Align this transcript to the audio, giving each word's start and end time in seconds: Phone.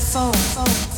Phone. 0.00 0.89